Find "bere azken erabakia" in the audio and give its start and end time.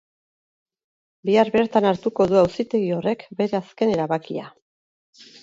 3.43-4.49